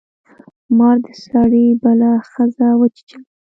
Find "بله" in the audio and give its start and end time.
1.83-2.09